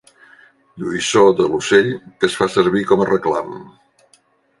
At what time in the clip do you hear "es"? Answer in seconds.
2.31-2.37